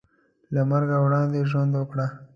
[0.53, 2.07] له مرګه وړاندې ژوند وکړه.